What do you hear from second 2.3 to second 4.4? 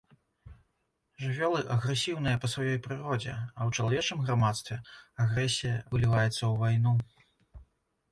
па сваёй прыродзе, а ў чалавечым